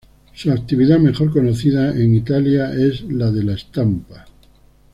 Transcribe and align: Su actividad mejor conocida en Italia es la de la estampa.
Su 0.33 0.51
actividad 0.51 0.97
mejor 0.97 1.29
conocida 1.31 1.91
en 1.95 2.15
Italia 2.15 2.73
es 2.73 3.03
la 3.03 3.29
de 3.29 3.43
la 3.43 3.53
estampa. 3.53 4.25